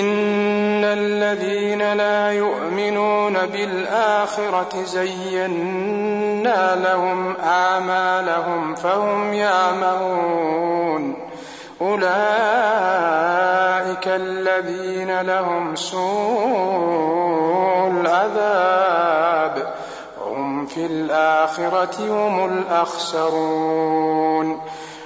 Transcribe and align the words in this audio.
إن 0.00 0.84
الذين 0.84 1.92
لا 1.92 2.32
يؤمنون 2.32 3.32
بالآخرة 3.32 4.84
زينا 4.84 6.76
لهم 6.76 7.36
آمالهم 7.36 8.74
فهم 8.74 9.34
يعمهون. 9.34 11.14
أولئك 11.80 12.12
الذين 14.06 15.20
لهم 15.20 15.76
سوء 15.76 17.90
العذاب. 18.00 19.74
هم 20.26 20.66
في 20.66 20.86
الآخرة 20.86 22.00
هم 22.00 22.58
الأخسرون. 22.58 24.60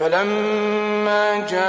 فلما 0.00 1.38
جاءها 1.38 1.60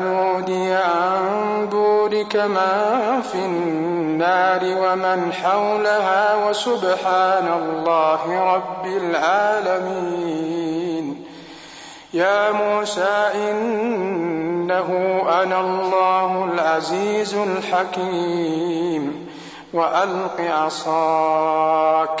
نودي 0.00 0.72
عن 0.72 1.68
بورك 1.70 2.36
من 2.36 3.22
في 3.32 3.38
النار 3.38 4.60
ومن 4.64 5.32
حولها 5.32 6.48
وسبحان 6.48 7.48
الله 7.62 8.54
رب 8.54 8.86
العالمين. 8.86 10.06
يا 12.14 12.52
موسى 12.52 13.30
إنه 13.34 15.22
أنا 15.42 15.60
الله 15.60 16.44
العزيز 16.44 17.34
الحكيم. 17.34 19.28
وألق 19.72 20.40
عصاك. 20.40 22.20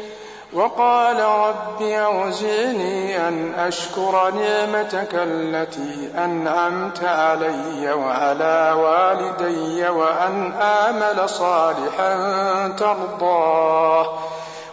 وقال 0.53 1.19
رب 1.19 1.81
أوزعني 1.81 3.27
أن 3.27 3.53
أشكر 3.53 4.31
نعمتك 4.31 5.09
التي 5.13 6.09
أنعمت 6.17 7.03
علي 7.03 7.93
وعلى 7.93 8.75
والدي 8.77 9.89
وأن 9.89 10.51
آمل 10.61 11.29
صالحا 11.29 12.67
ترضاه 12.67 14.19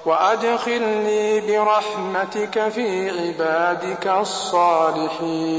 وأدخلني 0.07 1.41
برحمتك 1.41 2.69
في 2.69 3.11
عبادك 3.11 4.07
الصالحين. 4.07 5.59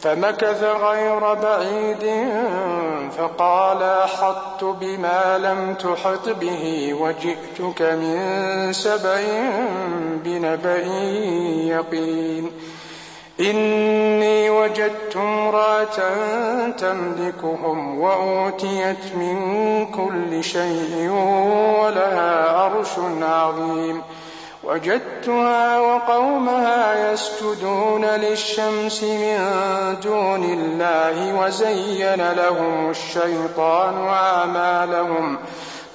فمكث 0.00 0.62
غير 0.62 1.34
بعيد 1.34 2.32
فقال 3.18 3.82
أحطت 3.82 4.64
بما 4.64 5.38
لم 5.38 5.74
تحط 5.74 6.28
به 6.28 6.94
وجئتك 7.00 7.82
من 7.82 8.72
سبع 8.72 9.20
بنبأ 10.24 10.86
يقين. 11.66 12.50
إني 13.40 14.50
وجدت 14.50 15.16
امرأة 15.16 15.98
تملكهم 16.70 18.00
وأوتيت 18.00 19.14
من 19.16 19.86
كل 19.86 20.44
شيء 20.44 21.10
ولها 21.80 22.50
عرش 22.50 22.98
عظيم. 23.22 24.02
وجدتها 24.68 25.80
وقومها 25.80 27.12
يسجدون 27.12 28.04
للشمس 28.04 29.02
من 29.02 29.38
دون 30.02 30.44
الله 30.44 31.40
وزين 31.40 32.32
لهم 32.32 32.90
الشيطان 32.90 34.08
أعمالهم 34.08 35.38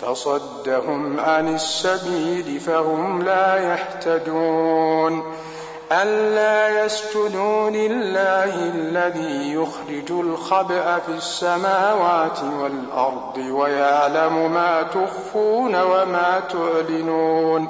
فصدهم 0.01 1.19
عن 1.19 1.55
السبيل 1.55 2.59
فهم 2.59 3.21
لا 3.21 3.57
يهتدون. 3.57 5.33
ألا 5.91 6.85
يسجدوا 6.85 7.69
لله 7.69 8.53
الذي 8.75 9.53
يخرج 9.53 10.11
الخبأ 10.11 10.99
في 10.99 11.11
السماوات 11.17 12.39
والأرض 12.61 13.37
ويعلم 13.37 14.53
ما 14.53 14.83
تخفون 14.83 15.75
وما 15.81 16.41
تعلنون. 16.49 17.69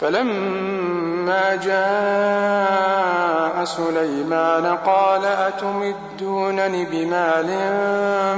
فلما 0.00 1.56
جاء 1.56 3.64
سليمان 3.64 4.76
قال 4.76 5.24
أتمدونني 5.24 6.84
بمال 6.84 7.48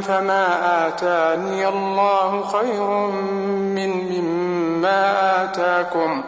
فما 0.02 0.46
آتاني 0.88 1.68
الله 1.68 2.44
خير 2.46 2.86
من 3.76 3.90
مما 4.10 5.44
آتاكم 5.44 6.22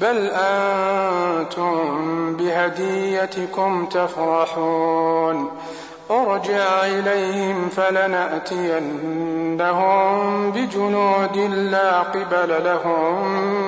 بل 0.00 0.30
أنتم 0.34 1.76
بهديتكم 2.36 3.86
تفرحون 3.86 5.50
أرجع 6.10 6.84
إليهم 6.84 7.68
فلنأتينهم 7.68 9.10
بجنود 10.50 11.36
لا 11.70 12.02
قبل 12.02 12.64
لهم 12.64 13.67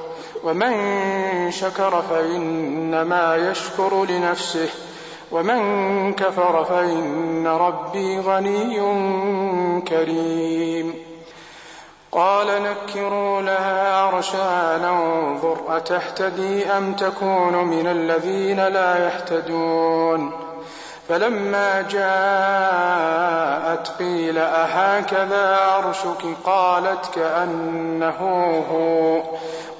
ومن 0.43 1.51
شكر 1.51 2.03
فإنما 2.09 3.35
يشكر 3.35 4.05
لنفسه 4.05 4.69
ومن 5.31 6.13
كفر 6.13 6.63
فإن 6.63 7.47
ربي 7.47 8.19
غني 8.19 8.79
كريم. 9.81 10.95
قال 12.11 12.47
نكروا 12.47 13.41
لها 13.41 13.95
عرشها 13.95 14.77
ننظر 14.77 15.57
أتهتدي 15.69 16.65
أم 16.65 16.93
تكون 16.93 17.55
من 17.55 17.87
الذين 17.87 18.67
لا 18.67 19.05
يهتدون. 19.05 20.31
فلما 21.09 21.81
جاءت 21.81 23.87
قيل 23.99 24.37
أهكذا 24.37 25.57
عرشك؟ 25.57 26.25
قالت 26.43 27.15
كأنه 27.15 28.19
هو. 28.71 29.21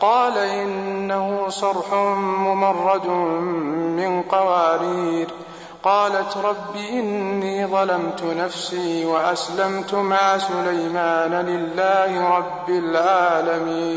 قال 0.00 0.38
إنه 0.38 1.48
صرح 1.48 1.94
ممرد 1.94 3.06
من 3.96 4.22
قوارير. 4.22 5.28
قالت 5.82 6.36
رب 6.36 6.76
إني 6.90 7.66
ظلمت 7.66 8.22
نفسي 8.22 9.04
وأسلمت 9.04 9.94
مع 9.94 10.38
سليمان 10.38 11.32
لله 11.32 12.36
رب 12.36 12.68
العالمين. 12.68 13.94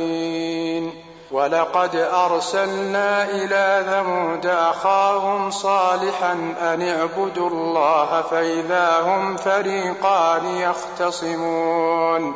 ولقد 1.32 1.96
أرسلنا 1.96 3.24
إلى 3.24 3.86
ثمود 3.90 4.46
أخاهم 4.46 5.52
صالحا 5.52 6.34
أن 6.62 6.82
اعبدوا 6.82 7.50
الله 7.50 8.22
فإذا 8.22 9.02
هم 9.02 9.38
فريقان 9.38 10.46
يختصمون. 10.46 12.36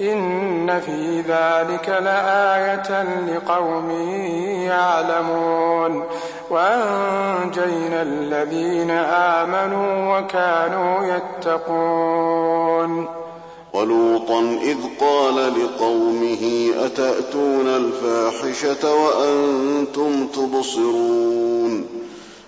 إن 0.00 0.80
في 0.80 1.20
ذلك 1.20 1.88
لآية 1.88 3.02
لقوم 3.02 3.90
يعلمون. 4.66 6.04
وأنجينا 6.50 8.02
الذين 8.02 8.90
آمنوا 8.90 10.18
وكانوا 10.18 11.16
يتقون. 11.16 13.06
ولوطا 13.72 14.40
إذ 14.62 14.76
قال 15.00 15.64
لقومه 15.64 16.70
أتأتون 16.84 17.66
الفاحشة 17.66 18.94
وأنتم 18.94 20.26
تبصرون؟ 20.26 21.86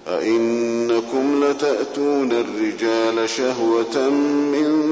أئنكم 0.09 1.45
لتأتون 1.45 2.33
الرجال 2.33 3.29
شهوة 3.29 4.11
من 4.53 4.92